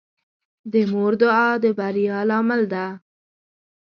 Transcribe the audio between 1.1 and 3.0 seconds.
دعا د بریا لامل ده.